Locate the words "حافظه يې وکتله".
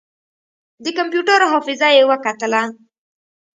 1.51-2.61